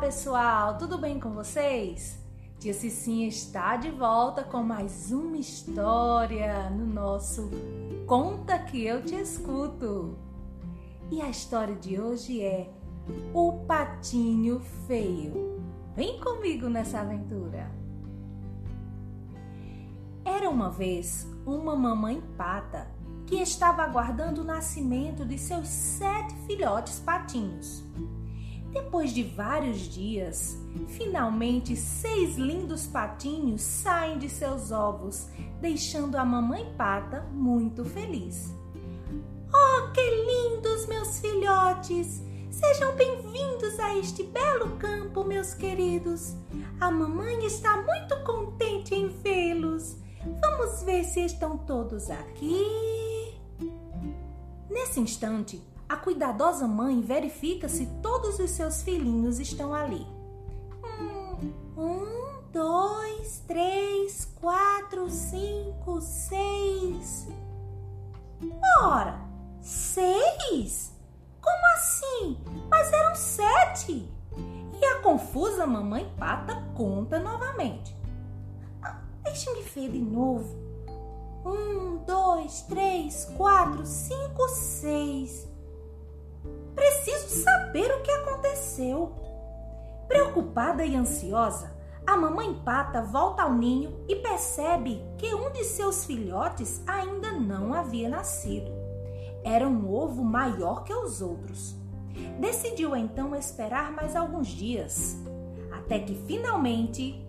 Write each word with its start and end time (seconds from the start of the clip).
pessoal, 0.00 0.78
tudo 0.78 0.96
bem 0.96 1.20
com 1.20 1.28
vocês? 1.28 2.18
Tia 2.58 2.72
Cicinha 2.72 3.28
está 3.28 3.76
de 3.76 3.90
volta 3.90 4.42
com 4.42 4.62
mais 4.62 5.12
uma 5.12 5.36
história 5.36 6.70
no 6.70 6.86
nosso 6.86 7.50
Conta 8.06 8.58
que 8.58 8.82
eu 8.82 9.04
te 9.04 9.14
escuto. 9.14 10.16
E 11.10 11.20
a 11.20 11.28
história 11.28 11.74
de 11.74 12.00
hoje 12.00 12.40
é 12.40 12.70
O 13.34 13.52
Patinho 13.66 14.60
Feio. 14.86 15.60
Vem 15.94 16.18
comigo 16.18 16.70
nessa 16.70 17.00
aventura. 17.00 17.70
Era 20.24 20.48
uma 20.48 20.70
vez 20.70 21.28
uma 21.44 21.76
mamãe 21.76 22.22
pata 22.38 22.90
que 23.26 23.36
estava 23.36 23.82
aguardando 23.82 24.40
o 24.40 24.44
nascimento 24.44 25.26
de 25.26 25.36
seus 25.36 25.68
sete 25.68 26.34
filhotes 26.46 27.00
patinhos. 27.00 27.84
Depois 28.72 29.12
de 29.12 29.24
vários 29.24 29.80
dias, 29.80 30.56
finalmente 30.88 31.74
seis 31.74 32.36
lindos 32.36 32.86
patinhos 32.86 33.62
saem 33.62 34.18
de 34.18 34.28
seus 34.28 34.70
ovos, 34.70 35.28
deixando 35.60 36.16
a 36.16 36.24
mamãe 36.24 36.72
pata 36.76 37.22
muito 37.32 37.84
feliz. 37.84 38.54
Oh, 39.52 39.90
que 39.92 40.00
lindos 40.00 40.86
meus 40.86 41.18
filhotes! 41.18 42.22
Sejam 42.50 42.94
bem-vindos 42.94 43.78
a 43.80 43.96
este 43.96 44.22
belo 44.22 44.76
campo, 44.76 45.24
meus 45.24 45.54
queridos. 45.54 46.34
A 46.80 46.90
mamãe 46.90 47.44
está 47.46 47.82
muito 47.82 48.22
contente 48.24 48.94
em 48.94 49.08
vê-los. 49.08 49.96
Vamos 50.40 50.82
ver 50.82 51.04
se 51.04 51.24
estão 51.24 51.58
todos 51.58 52.10
aqui. 52.10 52.64
Nesse 54.68 55.00
instante, 55.00 55.60
a 55.90 55.96
cuidadosa 55.96 56.68
mãe 56.68 57.00
verifica 57.00 57.68
se 57.68 57.84
todos 58.00 58.38
os 58.38 58.52
seus 58.52 58.80
filhinhos 58.80 59.40
estão 59.40 59.74
ali. 59.74 60.06
Um, 61.76 62.42
dois, 62.52 63.42
três, 63.48 64.32
quatro, 64.40 65.10
cinco, 65.10 66.00
seis. 66.00 67.26
Ora, 68.80 69.20
seis? 69.60 70.96
Como 71.40 71.66
assim? 71.74 72.38
Mas 72.70 72.92
eram 72.92 73.16
sete. 73.16 74.08
E 74.80 74.84
a 74.84 75.00
confusa 75.00 75.66
mamãe 75.66 76.08
pata 76.16 76.54
conta 76.76 77.18
novamente. 77.18 77.96
Ah, 78.80 79.02
Deixe-me 79.24 79.62
ver 79.62 79.90
de 79.90 79.98
novo. 79.98 80.56
Um, 81.44 81.96
dois, 82.06 82.62
três, 82.62 83.24
quatro, 83.36 83.84
cinco, 83.84 84.48
seis. 84.50 85.49
Preciso 86.74 87.28
saber 87.42 87.90
o 87.92 88.02
que 88.02 88.10
aconteceu. 88.10 89.12
Preocupada 90.08 90.84
e 90.84 90.96
ansiosa, 90.96 91.72
a 92.06 92.16
mamãe 92.16 92.54
pata 92.64 93.02
volta 93.02 93.42
ao 93.42 93.52
ninho 93.52 94.04
e 94.08 94.16
percebe 94.16 95.00
que 95.16 95.32
um 95.34 95.50
de 95.52 95.64
seus 95.64 96.04
filhotes 96.04 96.82
ainda 96.86 97.32
não 97.32 97.72
havia 97.72 98.08
nascido. 98.08 98.70
Era 99.44 99.68
um 99.68 99.92
ovo 99.92 100.24
maior 100.24 100.84
que 100.84 100.92
os 100.92 101.22
outros. 101.22 101.76
Decidiu 102.38 102.96
então 102.96 103.34
esperar 103.36 103.92
mais 103.92 104.16
alguns 104.16 104.48
dias, 104.48 105.16
até 105.70 105.98
que 106.00 106.14
finalmente 106.26 107.24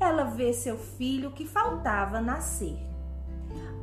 ela 0.00 0.24
vê 0.24 0.52
seu 0.52 0.76
filho 0.76 1.32
que 1.32 1.46
faltava 1.46 2.20
nascer. 2.20 2.78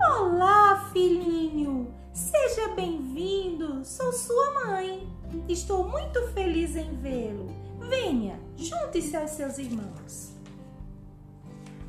Olá, 0.06 0.90
filhinho! 0.92 1.88
Seja 2.12 2.68
bem-vindo! 2.76 3.86
Sou 3.86 4.12
sua 4.12 4.66
mãe. 4.66 5.08
Estou 5.48 5.88
muito 5.88 6.22
feliz 6.34 6.76
em 6.76 6.94
vê-lo. 6.98 7.48
Venha, 7.80 8.38
junte-se 8.58 9.16
aos 9.16 9.32
seus 9.32 9.58
irmãos. 9.58 10.34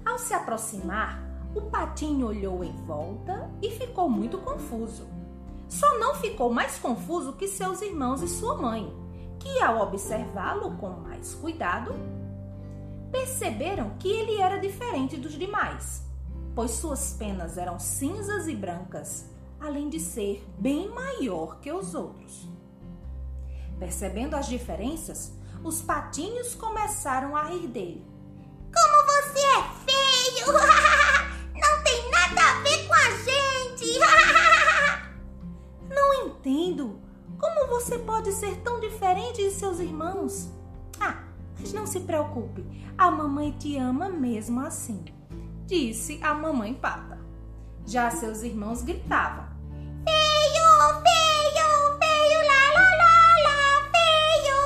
Ao 0.07 0.17
se 0.17 0.33
aproximar, 0.33 1.21
o 1.57 1.63
patinho 1.63 2.29
olhou 2.29 2.63
em 2.63 2.73
volta 2.87 3.51
e 3.61 3.71
ficou 3.73 4.09
muito 4.09 4.39
confuso. 4.39 5.09
Só 5.69 5.99
não 5.99 6.15
ficou 6.15 6.53
mais 6.53 6.79
confuso 6.79 7.33
que 7.33 7.49
seus 7.49 7.83
irmãos 7.83 8.23
e 8.23 8.29
sua 8.29 8.57
mãe, 8.57 8.95
que 9.41 9.61
ao 9.61 9.83
observá-lo 9.83 10.77
com 10.77 10.91
mais 10.91 11.35
cuidado, 11.35 11.93
perceberam 13.11 13.91
que 13.99 14.09
ele 14.09 14.41
era 14.41 14.59
diferente 14.59 15.17
dos 15.17 15.33
demais, 15.33 16.05
pois 16.55 16.71
suas 16.73 17.13
penas 17.15 17.59
eram 17.59 17.79
cinzas 17.79 18.47
e 18.47 18.55
brancas, 18.55 19.27
além 19.61 19.89
de 19.89 19.99
ser 19.99 20.45
bem 20.59 20.89
maior 20.89 21.59
que 21.61 21.73
os 21.73 21.95
outros. 21.95 22.49
Percebendo 23.79 24.35
as 24.37 24.47
diferenças, 24.47 25.33
os 25.63 25.83
patinhos 25.83 26.55
começaram 26.55 27.37
a 27.37 27.45
rir 27.45 27.67
dele. 27.67 28.07
Como 28.73 29.07
você 29.07 29.41
é 29.41 29.63
feio! 29.87 30.53
Não 31.55 31.83
tem 31.83 32.11
nada 32.11 32.41
a 32.41 32.63
ver 32.63 32.87
com 32.87 32.95
a 32.95 33.11
gente! 33.11 33.99
Não 35.89 36.27
entendo. 36.27 37.01
Como 37.39 37.67
você 37.69 37.99
pode 37.99 38.33
ser 38.33 38.57
tão 38.61 38.81
diferente 38.81 39.43
de 39.43 39.51
seus 39.51 39.81
irmãos? 39.81 40.51
Ah, 41.01 41.25
mas 41.59 41.73
não 41.73 41.87
se 41.87 42.01
preocupe. 42.01 42.65
A 42.97 43.11
mamãe 43.11 43.53
te 43.53 43.77
ama 43.77 44.09
mesmo 44.09 44.61
assim, 44.61 45.05
disse 45.67 46.21
a 46.23 46.35
mamãe 46.35 46.75
pata. 46.75 47.19
Já 47.87 48.11
seus 48.11 48.43
irmãos 48.43 48.83
gritavam: 48.83 49.45
Feio, 50.05 51.03
feio, 51.03 51.99
feio, 51.99 52.39
lá, 52.47 52.65
lá, 52.75 52.89
lá, 52.97 53.19
lá, 53.45 53.91
feio, 53.93 54.59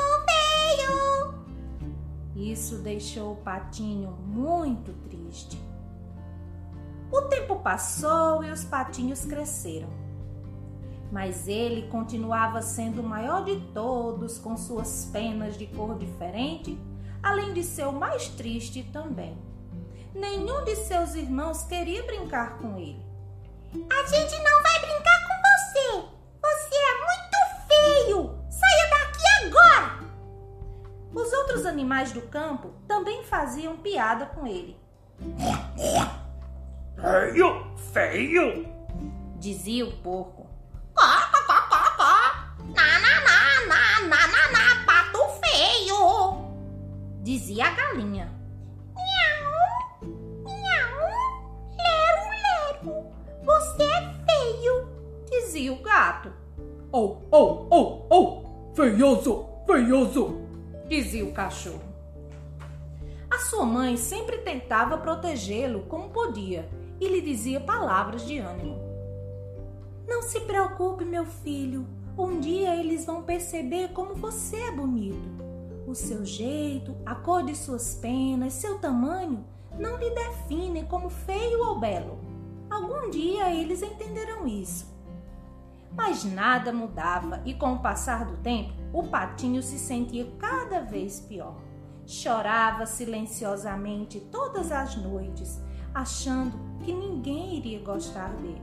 feio! 0.87 2.53
Isso 2.53 2.79
deixou 2.79 3.33
o 3.33 3.37
patinho 3.37 4.13
muito 4.27 4.93
triste. 5.09 5.61
O 7.11 7.23
tempo 7.23 7.57
passou 7.57 8.45
e 8.45 8.51
os 8.51 8.65
patinhos 8.65 9.25
cresceram. 9.25 9.89
Mas 11.11 11.49
ele 11.49 11.89
continuava 11.89 12.61
sendo 12.61 13.01
o 13.01 13.09
maior 13.09 13.43
de 13.43 13.59
todos, 13.73 14.39
com 14.39 14.57
suas 14.59 15.09
penas 15.11 15.57
de 15.57 15.67
cor 15.67 15.97
diferente, 15.97 16.79
além 17.23 17.55
de 17.55 17.65
ser 17.65 17.87
o 17.87 17.93
mais 17.93 18.29
triste 18.29 18.83
também. 18.93 19.48
Nenhum 20.19 20.65
de 20.65 20.75
seus 20.75 21.15
irmãos 21.15 21.63
queria 21.63 22.03
brincar 22.03 22.59
com 22.59 22.77
ele. 22.77 23.07
A 23.73 24.07
gente 24.09 24.37
não 24.43 24.63
vai 24.63 24.81
brincar 24.81 25.29
com 25.29 25.35
você! 25.45 26.09
Você 26.43 26.75
é 26.75 26.95
muito 27.07 27.39
feio! 27.69 28.39
Saia 28.51 28.91
daqui 28.91 29.47
agora! 29.47 29.99
Os 31.15 31.33
outros 31.33 31.65
animais 31.65 32.11
do 32.11 32.23
campo 32.23 32.73
também 32.89 33.23
faziam 33.23 33.77
piada 33.77 34.27
com 34.27 34.45
ele. 34.45 34.77
Feio, 37.01 37.77
feio. 37.93 38.67
Dizia 39.37 39.87
o 39.87 39.93
porco. 39.99 40.49
Na, 42.75 42.99
na, 42.99 43.21
na, 43.21 43.61
na, 43.69 44.27
na, 44.27 44.51
na, 44.51 44.85
pato 44.85 45.21
feio! 45.41 46.51
Dizia 47.23 47.67
a 47.67 47.71
galinha. 47.71 48.38
Você 53.49 53.83
é 53.83 54.15
feio! 54.27 54.89
Dizia 55.31 55.73
o 55.73 55.81
gato. 55.81 56.31
Oh, 56.93 57.17
oh, 57.33 57.67
oh, 57.71 58.07
oh. 58.11 58.75
Feioso, 58.75 59.47
feioso. 59.67 60.43
Dizia 60.87 61.25
o 61.25 61.33
cachorro. 61.33 61.81
A 63.31 63.39
sua 63.39 63.65
mãe 63.65 63.97
sempre 63.97 64.39
tentava 64.39 64.99
protegê-lo 64.99 65.81
como 65.89 66.11
podia 66.11 66.69
e 67.01 67.09
lhe 67.09 67.23
dizia 67.23 67.59
palavras 67.59 68.27
de 68.27 68.39
ânimo. 68.39 68.79
Não 70.07 70.21
se 70.21 70.41
preocupe, 70.41 71.07
meu 71.07 71.25
filho. 71.25 71.87
Um 72.19 72.41
dia 72.41 72.77
eles 72.77 73.07
vão 73.07 73.23
perceber 73.23 73.89
como 73.95 74.15
você 74.15 74.57
é 74.57 74.71
bonito. 74.71 75.29
O 75.87 75.95
seu 75.95 76.23
jeito, 76.23 76.95
a 77.07 77.15
cor 77.15 77.43
de 77.43 77.57
suas 77.57 77.95
penas, 77.95 78.53
seu 78.53 78.79
tamanho 78.79 79.43
não 79.79 79.97
lhe 79.97 80.11
definem 80.11 80.85
como 80.85 81.09
feio 81.09 81.67
ou 81.67 81.79
belo. 81.79 82.28
Algum 82.79 83.11
dia 83.11 83.51
eles 83.51 83.83
entenderão 83.83 84.47
isso. 84.47 84.87
Mas 85.91 86.23
nada 86.23 86.73
mudava 86.73 87.43
e 87.45 87.53
com 87.53 87.73
o 87.73 87.81
passar 87.81 88.25
do 88.25 88.37
tempo, 88.37 88.73
o 88.93 89.03
patinho 89.03 89.61
se 89.61 89.77
sentia 89.79 90.31
cada 90.39 90.81
vez 90.81 91.19
pior. 91.19 91.57
Chorava 92.07 92.87
silenciosamente 92.87 94.21
todas 94.21 94.71
as 94.71 94.95
noites, 94.95 95.61
achando 95.93 96.57
que 96.85 96.93
ninguém 96.93 97.57
iria 97.57 97.81
gostar 97.81 98.29
dele. 98.37 98.63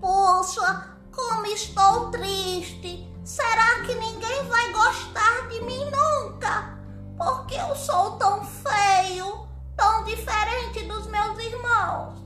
Poxa, 0.00 0.96
como 1.12 1.46
estou 1.46 2.10
triste! 2.12 3.04
Será 3.24 3.82
que 3.84 3.94
ninguém 3.96 4.44
vai 4.44 4.72
gostar 4.72 5.48
de 5.48 5.60
mim 5.62 5.84
nunca? 5.86 6.78
Porque 7.18 7.56
eu 7.56 7.74
sou 7.74 8.12
tão 8.12 8.44
feio, 8.44 9.46
tão 9.76 10.04
diferente 10.04 10.84
dos 10.84 11.08
meus 11.08 11.38
irmãos. 11.38 12.19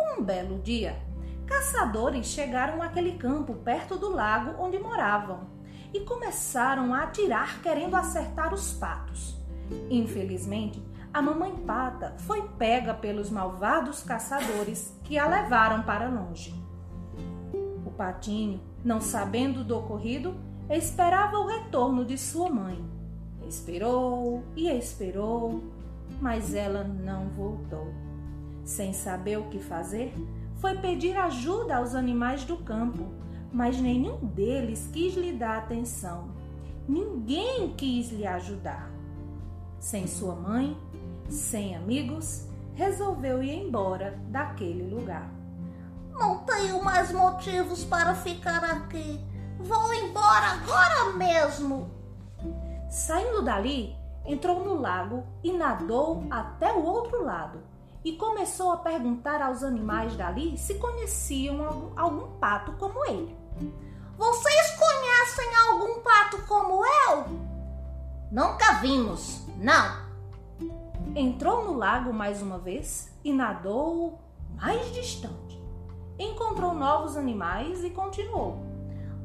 Um 0.00 0.22
belo 0.22 0.58
dia, 0.58 1.00
caçadores 1.46 2.26
chegaram 2.26 2.82
àquele 2.82 3.18
campo 3.18 3.54
perto 3.54 3.96
do 3.96 4.10
lago 4.10 4.62
onde 4.62 4.78
moravam 4.78 5.48
e 5.92 6.00
começaram 6.00 6.92
a 6.94 7.04
atirar 7.04 7.60
querendo 7.62 7.94
acertar 7.94 8.52
os 8.52 8.72
patos. 8.72 9.36
Infelizmente, 9.90 10.82
a 11.12 11.22
mamãe 11.22 11.54
pata 11.56 12.14
foi 12.18 12.42
pega 12.58 12.94
pelos 12.94 13.30
malvados 13.30 14.02
caçadores 14.02 14.94
que 15.04 15.18
a 15.18 15.26
levaram 15.26 15.82
para 15.82 16.08
longe. 16.08 16.54
O 17.84 17.90
patinho, 17.90 18.60
não 18.84 19.00
sabendo 19.00 19.64
do 19.64 19.76
ocorrido, 19.78 20.36
esperava 20.68 21.38
o 21.38 21.46
retorno 21.46 22.04
de 22.04 22.18
sua 22.18 22.50
mãe. 22.50 22.84
Esperou 23.48 24.44
e 24.54 24.68
esperou, 24.68 25.62
mas 26.20 26.54
ela 26.54 26.84
não 26.84 27.28
voltou. 27.28 27.92
Sem 28.64 28.92
saber 28.92 29.38
o 29.38 29.48
que 29.48 29.58
fazer, 29.58 30.12
foi 30.56 30.76
pedir 30.78 31.16
ajuda 31.16 31.76
aos 31.76 31.94
animais 31.94 32.44
do 32.44 32.56
campo, 32.58 33.06
mas 33.52 33.80
nenhum 33.80 34.18
deles 34.18 34.88
quis 34.92 35.14
lhe 35.14 35.32
dar 35.32 35.58
atenção. 35.58 36.28
Ninguém 36.86 37.74
quis 37.76 38.10
lhe 38.10 38.26
ajudar. 38.26 38.90
Sem 39.78 40.06
sua 40.06 40.34
mãe, 40.34 40.76
sem 41.28 41.76
amigos, 41.76 42.48
resolveu 42.74 43.42
ir 43.42 43.54
embora 43.54 44.18
daquele 44.28 44.82
lugar. 44.94 45.30
Não 46.10 46.38
tenho 46.38 46.82
mais 46.82 47.12
motivos 47.12 47.84
para 47.84 48.14
ficar 48.14 48.64
aqui. 48.64 49.20
Vou 49.58 49.94
embora 49.94 50.46
agora 50.46 51.12
mesmo. 51.16 51.90
Saindo 52.90 53.42
dali, 53.42 53.94
entrou 54.24 54.64
no 54.64 54.80
lago 54.80 55.24
e 55.42 55.52
nadou 55.52 56.24
até 56.30 56.72
o 56.72 56.84
outro 56.84 57.24
lado 57.24 57.60
e 58.04 58.12
começou 58.12 58.72
a 58.72 58.76
perguntar 58.76 59.42
aos 59.42 59.62
animais 59.62 60.16
dali 60.16 60.56
se 60.56 60.74
conheciam 60.74 61.64
algum, 61.64 61.98
algum 61.98 62.38
pato 62.38 62.72
como 62.72 63.04
ele. 63.06 63.36
Vocês 64.16 64.76
conhecem 64.76 65.56
algum 65.68 66.00
pato 66.00 66.38
como 66.46 66.84
eu? 66.84 67.24
Nunca 68.30 68.74
vimos, 68.80 69.44
não. 69.56 70.08
Entrou 71.14 71.64
no 71.64 71.76
lago 71.76 72.12
mais 72.12 72.42
uma 72.42 72.58
vez 72.58 73.12
e 73.24 73.32
nadou 73.32 74.18
mais 74.56 74.92
distante. 74.92 75.62
Encontrou 76.18 76.74
novos 76.74 77.16
animais 77.16 77.84
e 77.84 77.90
continuou. 77.90 78.58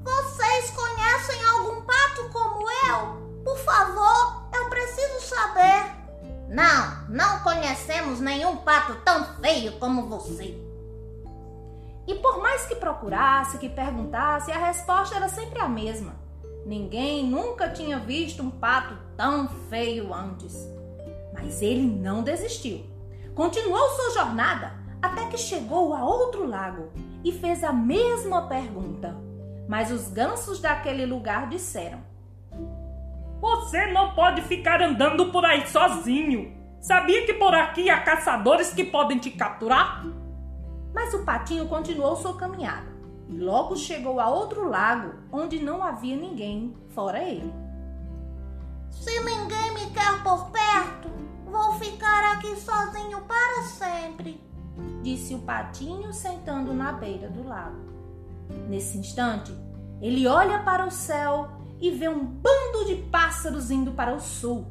Vocês 0.03 0.71
conhecem 0.71 1.43
algum 1.45 1.81
pato 1.81 2.29
como 2.31 2.69
eu? 2.69 3.43
Por 3.43 3.57
favor, 3.59 4.42
preciso 4.83 5.21
saber. 5.21 5.95
Não, 6.49 7.07
não 7.09 7.39
conhecemos 7.39 8.19
nenhum 8.19 8.57
pato 8.57 8.95
tão 9.03 9.23
feio 9.41 9.79
como 9.79 10.07
você. 10.07 10.57
E 12.05 12.15
por 12.15 12.41
mais 12.41 12.65
que 12.65 12.75
procurasse, 12.75 13.57
que 13.57 13.69
perguntasse, 13.69 14.51
a 14.51 14.57
resposta 14.57 15.15
era 15.15 15.29
sempre 15.29 15.59
a 15.59 15.69
mesma. 15.69 16.15
Ninguém 16.65 17.25
nunca 17.25 17.69
tinha 17.69 17.97
visto 17.97 18.43
um 18.43 18.51
pato 18.51 18.97
tão 19.15 19.47
feio 19.69 20.13
antes. 20.13 20.67
Mas 21.33 21.61
ele 21.61 21.83
não 21.83 22.21
desistiu. 22.21 22.85
Continuou 23.33 23.89
sua 23.89 24.11
jornada 24.11 24.73
até 25.01 25.25
que 25.27 25.37
chegou 25.37 25.93
a 25.93 26.03
outro 26.03 26.45
lago 26.45 26.91
e 27.23 27.31
fez 27.31 27.63
a 27.63 27.71
mesma 27.71 28.47
pergunta. 28.47 29.15
Mas 29.67 29.91
os 29.91 30.09
gansos 30.09 30.59
daquele 30.59 31.05
lugar 31.05 31.47
disseram: 31.47 32.03
Você 33.73 33.87
não 33.87 34.13
pode 34.13 34.43
ficar 34.43 34.83
andando 34.83 35.31
por 35.31 35.43
aí 35.43 35.65
sozinho. 35.65 36.55
Sabia 36.79 37.25
que 37.25 37.33
por 37.33 37.55
aqui 37.55 37.89
há 37.89 37.99
caçadores 38.01 38.71
que 38.71 38.83
podem 38.83 39.17
te 39.17 39.31
capturar? 39.31 40.05
Mas 40.93 41.11
o 41.15 41.25
patinho 41.25 41.67
continuou 41.67 42.15
sua 42.15 42.37
caminhada 42.37 42.85
e 43.27 43.35
logo 43.35 43.75
chegou 43.75 44.19
a 44.19 44.29
outro 44.29 44.69
lago 44.69 45.15
onde 45.31 45.57
não 45.57 45.81
havia 45.81 46.15
ninguém 46.15 46.77
fora 46.89 47.23
ele. 47.23 47.51
Se 48.91 49.19
ninguém 49.21 49.73
me 49.73 49.89
quer 49.89 50.21
por 50.21 50.51
perto, 50.51 51.09
vou 51.43 51.73
ficar 51.79 52.33
aqui 52.33 52.55
sozinho 52.55 53.21
para 53.21 53.63
sempre, 53.63 54.39
disse 55.01 55.33
o 55.33 55.39
patinho 55.39 56.13
sentando 56.13 56.75
na 56.75 56.91
beira 56.91 57.27
do 57.27 57.41
lago. 57.41 57.91
Nesse 58.69 58.99
instante, 58.99 59.51
ele 59.99 60.27
olha 60.27 60.59
para 60.59 60.85
o 60.85 60.91
céu 60.91 61.62
e 61.83 61.91
vê 61.91 62.07
um 62.07 62.23
bando 62.23 62.85
de 62.85 62.95
pássaros 62.95 63.69
indo 63.69 63.91
para 63.91 64.15
o 64.15 64.19
sul. 64.21 64.65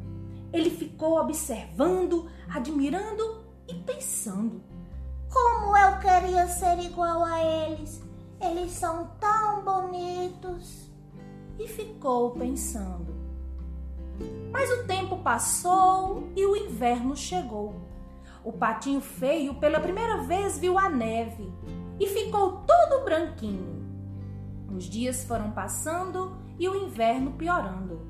Ele 0.50 0.70
ficou 0.70 1.20
observando, 1.20 2.26
admirando 2.48 3.44
e 3.68 3.74
pensando. 3.74 4.62
Como 5.30 5.76
eu 5.76 5.98
queria 5.98 6.48
ser 6.48 6.78
igual 6.78 7.22
a 7.22 7.44
eles! 7.44 8.02
Eles 8.40 8.70
são 8.70 9.10
tão 9.20 9.62
bonitos! 9.62 10.90
E 11.58 11.68
ficou 11.68 12.30
pensando. 12.30 13.14
Mas 14.50 14.70
o 14.70 14.84
tempo 14.86 15.18
passou 15.18 16.30
e 16.34 16.46
o 16.46 16.56
inverno 16.56 17.14
chegou. 17.14 17.74
O 18.42 18.52
patinho 18.52 19.02
feio 19.02 19.54
pela 19.56 19.80
primeira 19.80 20.22
vez 20.22 20.58
viu 20.58 20.78
a 20.78 20.88
neve 20.88 21.52
e 22.00 22.06
ficou 22.06 22.62
todo 22.66 23.04
branquinho. 23.04 23.82
Os 24.74 24.84
dias 24.84 25.24
foram 25.24 25.50
passando 25.50 26.40
e 26.58 26.68
o 26.68 26.74
inverno 26.74 27.32
piorando. 27.32 28.00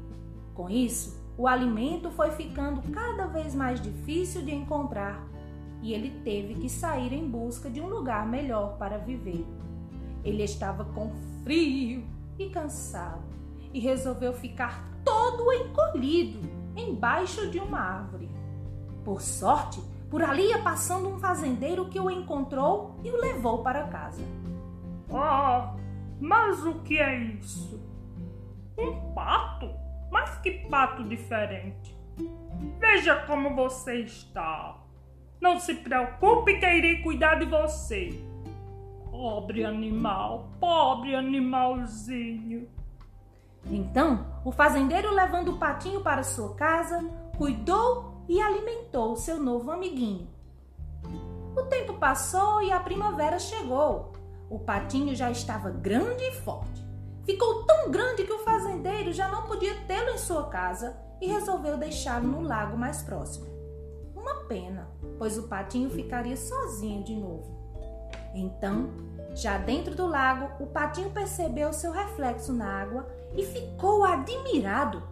Com 0.54 0.68
isso, 0.68 1.20
o 1.36 1.48
alimento 1.48 2.10
foi 2.10 2.30
ficando 2.32 2.82
cada 2.92 3.26
vez 3.26 3.54
mais 3.54 3.80
difícil 3.80 4.42
de 4.42 4.54
encontrar 4.54 5.26
e 5.82 5.92
ele 5.92 6.10
teve 6.22 6.54
que 6.54 6.68
sair 6.68 7.12
em 7.12 7.28
busca 7.28 7.68
de 7.68 7.80
um 7.80 7.88
lugar 7.88 8.26
melhor 8.26 8.76
para 8.78 8.98
viver. 8.98 9.44
Ele 10.24 10.44
estava 10.44 10.84
com 10.84 11.10
frio 11.42 12.04
e 12.38 12.48
cansado 12.50 13.22
e 13.72 13.80
resolveu 13.80 14.32
ficar 14.32 14.88
todo 15.04 15.52
encolhido 15.52 16.38
embaixo 16.76 17.50
de 17.50 17.58
uma 17.58 17.80
árvore. 17.80 18.30
Por 19.04 19.20
sorte, 19.20 19.82
por 20.08 20.22
ali 20.22 20.48
ia 20.50 20.62
passando 20.62 21.08
um 21.08 21.18
fazendeiro 21.18 21.88
que 21.88 21.98
o 21.98 22.10
encontrou 22.10 22.94
e 23.02 23.10
o 23.10 23.20
levou 23.20 23.62
para 23.62 23.88
casa. 23.88 24.22
Ah, 25.12 25.74
mas 26.20 26.64
o 26.64 26.74
que 26.80 26.98
é 26.98 27.18
isso? 27.18 27.80
Que 30.42 30.50
pato 30.68 31.04
diferente! 31.04 31.96
Veja 32.78 33.16
como 33.26 33.54
você 33.54 34.00
está. 34.00 34.76
Não 35.40 35.58
se 35.58 35.74
preocupe 35.74 36.58
que 36.58 36.66
irei 36.66 37.02
cuidar 37.02 37.36
de 37.36 37.46
você. 37.46 38.22
Pobre 39.10 39.64
animal, 39.64 40.50
pobre 40.60 41.14
animalzinho. 41.14 42.68
Então, 43.66 44.26
o 44.44 44.50
fazendeiro, 44.50 45.14
levando 45.14 45.52
o 45.52 45.58
patinho 45.58 46.00
para 46.00 46.22
sua 46.22 46.54
casa, 46.54 46.98
cuidou 47.36 48.24
e 48.28 48.40
alimentou 48.40 49.16
seu 49.16 49.40
novo 49.40 49.70
amiguinho. 49.70 50.28
O 51.56 51.62
tempo 51.64 51.94
passou 51.94 52.62
e 52.62 52.72
a 52.72 52.80
primavera 52.80 53.38
chegou. 53.38 54.12
O 54.50 54.58
patinho 54.58 55.14
já 55.14 55.30
estava 55.30 55.70
grande 55.70 56.24
e 56.24 56.32
forte. 56.32 56.91
Ficou 57.24 57.64
tão 57.64 57.90
grande 57.90 58.24
que 58.24 58.32
o 58.32 58.40
fazendeiro 58.40 59.12
já 59.12 59.28
não 59.28 59.42
podia 59.42 59.74
tê-lo 59.86 60.10
em 60.10 60.18
sua 60.18 60.48
casa 60.48 60.96
e 61.20 61.26
resolveu 61.26 61.76
deixá-lo 61.76 62.26
no 62.26 62.42
lago 62.42 62.76
mais 62.76 63.02
próximo. 63.02 63.46
Uma 64.14 64.34
pena, 64.46 64.88
pois 65.18 65.38
o 65.38 65.44
patinho 65.44 65.88
ficaria 65.88 66.36
sozinho 66.36 67.04
de 67.04 67.14
novo. 67.14 67.62
Então, 68.34 68.90
já 69.34 69.56
dentro 69.56 69.94
do 69.94 70.06
lago, 70.06 70.62
o 70.62 70.66
patinho 70.66 71.10
percebeu 71.10 71.72
seu 71.72 71.92
reflexo 71.92 72.52
na 72.52 72.82
água 72.82 73.06
e 73.36 73.44
ficou 73.44 74.04
admirado, 74.04 75.02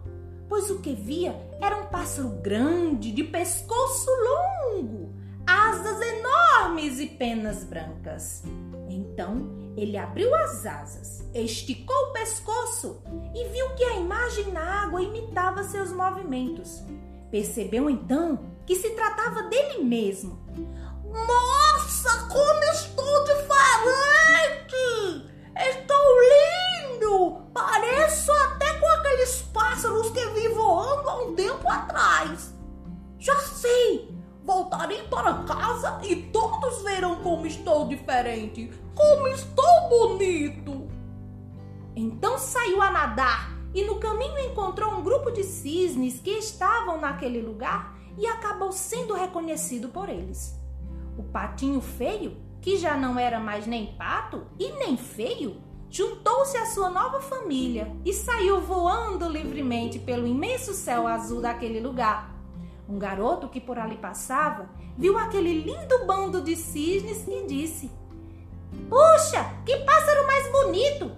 pois 0.49 0.69
o 0.69 0.79
que 0.79 0.93
via 0.93 1.35
era 1.61 1.77
um 1.77 1.87
pássaro 1.87 2.29
grande, 2.41 3.11
de 3.11 3.23
pescoço 3.23 4.09
longo, 4.09 5.13
asas 5.47 5.99
enormes 6.01 6.99
e 6.99 7.07
penas 7.07 7.63
brancas. 7.63 8.43
Então 8.89 9.60
ele 9.77 9.97
abriu 9.97 10.33
as 10.35 10.65
asas, 10.65 11.29
esticou 11.33 11.95
o 11.95 12.13
pescoço 12.13 13.01
e 13.33 13.47
viu 13.49 13.69
que 13.75 13.83
a 13.83 13.95
imagem 13.95 14.51
na 14.51 14.83
água 14.83 15.01
imitava 15.01 15.63
seus 15.63 15.91
movimentos. 15.91 16.83
Percebeu 17.29 17.89
então 17.89 18.51
que 18.65 18.75
se 18.75 18.89
tratava 18.91 19.43
dele 19.43 19.83
mesmo. 19.83 20.39
Nossa, 21.05 22.27
como 22.27 22.63
estou 22.65 23.23
diferente! 23.23 23.61
Estou 25.57 25.97
lindo! 26.21 27.41
Pareço 27.53 28.31
até 28.31 28.73
com 28.79 28.87
aqueles 28.87 29.41
pássaros 29.53 30.09
que 30.11 30.25
vi 30.31 30.49
voando 30.49 31.09
há 31.09 31.23
um 31.23 31.35
tempo 31.35 31.69
atrás. 31.69 32.53
Já 33.19 33.35
sei! 33.37 34.10
Voltarei 34.43 35.03
para 35.03 35.43
casa 35.43 35.99
e 36.03 36.15
todos 36.15 36.81
verão 36.83 37.17
como 37.17 37.45
estou 37.45 37.87
diferente, 37.87 38.71
como 38.95 39.27
estou 39.27 39.89
bonito. 39.89 40.87
Então 41.95 42.37
saiu 42.37 42.81
a 42.81 42.89
nadar 42.89 43.51
e 43.73 43.83
no 43.83 43.99
caminho 43.99 44.39
encontrou 44.39 44.93
um 44.93 45.03
grupo 45.03 45.31
de 45.31 45.43
cisnes 45.43 46.19
que 46.19 46.31
estavam 46.31 46.99
naquele 46.99 47.41
lugar 47.41 47.95
e 48.17 48.25
acabou 48.25 48.71
sendo 48.71 49.13
reconhecido 49.13 49.89
por 49.89 50.09
eles. 50.09 50.59
O 51.17 51.23
patinho 51.23 51.81
feio 51.81 52.37
que 52.61 52.77
já 52.77 52.95
não 52.95 53.17
era 53.17 53.39
mais 53.39 53.65
nem 53.65 53.87
pato 53.95 54.45
e 54.59 54.71
nem 54.73 54.95
feio, 54.95 55.61
juntou-se 55.89 56.55
à 56.57 56.65
sua 56.67 56.89
nova 56.89 57.19
família 57.19 57.91
e 58.05 58.13
saiu 58.13 58.61
voando 58.61 59.27
livremente 59.27 59.97
pelo 59.97 60.27
imenso 60.27 60.73
céu 60.73 61.07
azul 61.07 61.41
daquele 61.41 61.79
lugar. 61.79 62.30
Um 62.91 62.99
garoto 62.99 63.47
que 63.47 63.61
por 63.61 63.79
ali 63.79 63.95
passava 63.95 64.69
viu 64.97 65.17
aquele 65.17 65.61
lindo 65.61 66.05
bando 66.05 66.41
de 66.41 66.57
cisnes 66.57 67.25
e 67.25 67.47
disse: 67.47 67.89
Puxa, 68.89 69.45
que 69.65 69.77
pássaro 69.77 70.27
mais 70.27 70.51
bonito! 70.51 71.09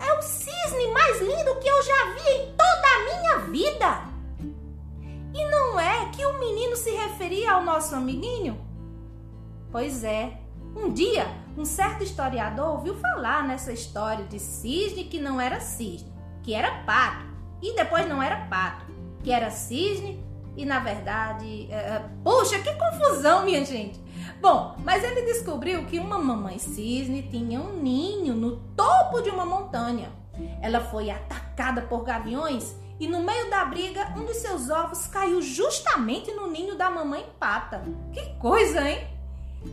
É 0.00 0.18
o 0.18 0.22
cisne 0.22 0.86
mais 0.90 1.20
lindo 1.20 1.60
que 1.60 1.68
eu 1.68 1.82
já 1.82 2.14
vi 2.14 2.30
em 2.30 2.56
toda 2.56 2.88
a 2.88 3.04
minha 3.04 3.38
vida! 3.50 4.12
E 5.34 5.50
não 5.50 5.78
é 5.78 6.10
que 6.12 6.24
o 6.24 6.38
menino 6.38 6.76
se 6.76 6.90
referia 6.92 7.52
ao 7.52 7.62
nosso 7.62 7.94
amiguinho? 7.94 8.58
Pois 9.70 10.02
é, 10.04 10.40
um 10.74 10.90
dia 10.90 11.26
um 11.58 11.66
certo 11.66 12.02
historiador 12.02 12.70
ouviu 12.70 12.94
falar 12.94 13.46
nessa 13.46 13.70
história 13.70 14.24
de 14.24 14.38
cisne 14.38 15.04
que 15.04 15.20
não 15.20 15.38
era 15.38 15.60
cisne, 15.60 16.10
que 16.42 16.54
era 16.54 16.82
pato, 16.84 17.26
e 17.60 17.76
depois 17.76 18.08
não 18.08 18.22
era 18.22 18.46
pato, 18.46 18.86
que 19.22 19.30
era 19.30 19.50
cisne 19.50 20.31
e 20.56 20.64
na 20.64 20.80
verdade. 20.80 21.68
Uh, 21.70 22.22
puxa, 22.22 22.58
que 22.58 22.74
confusão, 22.74 23.44
minha 23.44 23.64
gente! 23.64 24.00
Bom, 24.40 24.76
mas 24.84 25.04
ele 25.04 25.22
descobriu 25.22 25.84
que 25.86 25.98
uma 25.98 26.18
mamãe 26.18 26.58
cisne 26.58 27.22
tinha 27.22 27.60
um 27.60 27.80
ninho 27.80 28.34
no 28.34 28.56
topo 28.76 29.20
de 29.20 29.30
uma 29.30 29.44
montanha. 29.44 30.10
Ela 30.60 30.80
foi 30.80 31.10
atacada 31.10 31.82
por 31.82 32.02
gaviões 32.02 32.74
e 32.98 33.06
no 33.06 33.22
meio 33.22 33.50
da 33.50 33.64
briga, 33.64 34.12
um 34.16 34.24
dos 34.24 34.36
seus 34.36 34.70
ovos 34.70 35.06
caiu 35.06 35.42
justamente 35.42 36.30
no 36.32 36.48
ninho 36.48 36.76
da 36.76 36.90
mamãe 36.90 37.26
pata. 37.38 37.82
Que 38.12 38.34
coisa, 38.38 38.88
hein? 38.88 39.06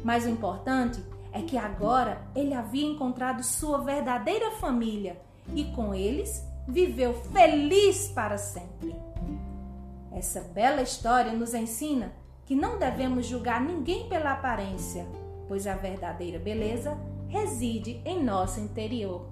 Mas 0.04 0.26
o 0.26 0.30
importante 0.30 1.04
é 1.32 1.42
que 1.42 1.58
agora 1.58 2.22
ele 2.36 2.54
havia 2.54 2.88
encontrado 2.88 3.44
sua 3.44 3.80
verdadeira 3.80 4.52
família 4.52 5.22
e 5.54 5.66
com 5.66 5.94
eles 5.94 6.44
viveu 6.68 7.14
feliz 7.32 8.08
para 8.10 8.38
sempre. 8.38 8.96
Essa 10.12 10.42
bela 10.42 10.82
história 10.82 11.32
nos 11.32 11.54
ensina 11.54 12.14
que 12.46 12.56
não 12.56 12.80
devemos 12.80 13.26
julgar 13.26 13.62
ninguém 13.62 14.10
pela 14.10 14.34
aparência, 14.34 15.08
pois 15.48 15.68
a 15.68 15.76
verdadeira 15.76 16.40
beleza 16.40 16.98
reside 17.28 18.02
em 18.04 18.24
nosso 18.24 18.60
interior. 18.60 19.30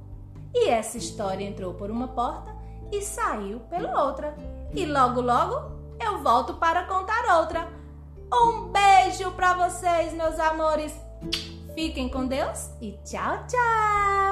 E 0.54 0.70
essa 0.70 0.98
história 0.98 1.44
entrou 1.44 1.74
por 1.74 1.90
uma 1.90 2.10
porta 2.10 2.56
e 2.92 3.02
saiu 3.02 3.60
pela 3.62 4.04
outra. 4.06 4.36
E 4.74 4.86
logo, 4.86 5.22
logo 5.22 5.78
eu 6.00 6.22
volto 6.24 6.56
para 6.56 6.84
contar 6.86 7.40
outra. 7.40 7.68
Um 8.32 8.70
beijo 8.70 9.32
para 9.32 9.54
vocês, 9.54 10.14
meus 10.14 10.40
amores. 10.40 10.94
Fiquem 11.74 12.10
com 12.10 12.28
Deus 12.28 12.72
e 12.82 12.94
tchau, 13.04 13.46
tchau! 13.48 14.27